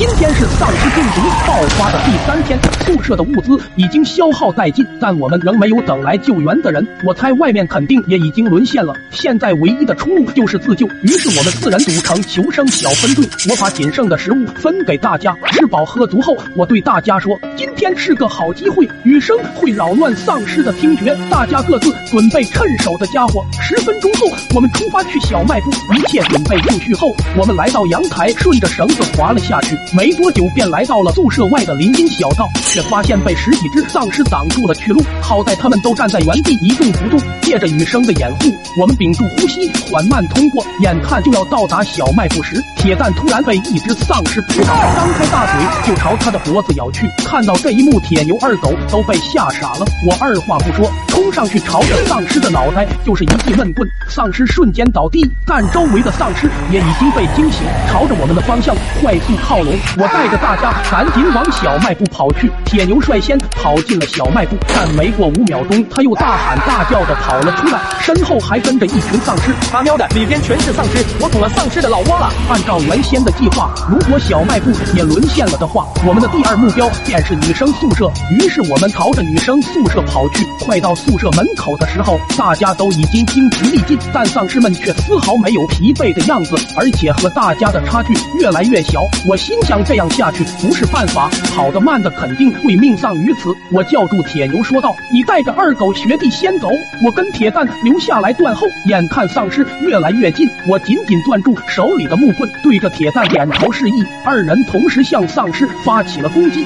[0.00, 6.88] 今天是丧尸病毒爆发的第三天，宿舍的物资已经消耗殆尽，但我们仍没有等来救援的人。
[7.04, 10.86] 我猜外面肯定也已经沦陷了，现在唯一的出路就是自救。
[11.02, 15.36] 于是我们四人组成求生小分队，我把仅剩的食物分给大家。
[15.52, 29.76] 吃饱喝足后，我对大家说：“今天是个好机会，雨声会扰乱丧尸的听觉，大家各自准备趁手的家伙。”十分钟后，我们出发去小卖部，一切准备就绪后，我们来到阳台，顺着绳子滑了下去。
[29.92, 35.02] 没多久便来到了宿舍外的林荫小道，却发现被十几只丧尸挡住了去路。
[35.20, 40.64] 好在他们都站在原地一动不动，借着雨声的掩护，我们屏住呼吸，缓慢通过。
[40.80, 47.08] 眼看就要到达小卖部时，铁蛋突然被一只丧尸扑倒，张开大嘴就朝他的脖子咬去。
[47.24, 49.86] 看到这一幕，铁牛、二狗都被吓傻了。
[50.06, 50.88] 我二话不说，
[51.20, 59.74] 冲上去朝着丧尸的脑袋就是一记闷棍，丧尸瞬间倒地，但周围的丧尸也已经被惊醒，朝着我们的方向快速靠拢。
[59.98, 69.52] 我带着大家赶紧往小卖部跑去，铁牛率先跑进了小卖部，但没过五秒钟，他又大喊大叫的跑了出来，身后还跟着一群丧尸。
[69.70, 72.32] 他喵的，里边全是丧尸，我捅了丧尸的老窝了！
[72.48, 78.10] 按照原先的计划，如果小卖部也沦陷了的话，我们的第二目标便是女生宿舍。
[78.30, 80.46] 于是我们朝着女生宿舍跑去。
[80.60, 89.02] 快到宿宿舍门口的时候，大家都已经精疲力尽，但丧尸们却丝毫没有疲惫的样子，而且和大家的差距越来越小。
[89.26, 89.80] 我心想。
[89.82, 93.52] 这样下去不是办法，跑得慢的肯定会命丧于此。
[93.72, 96.68] 我叫住铁牛说道：“你带着二狗学弟先走，
[97.02, 106.64] 我跟铁蛋留下来断后。”眼看丧尸越来越近，我紧紧攥住手里的木棍，对着铁蛋点头示意，二人同时向丧尸发起了攻击。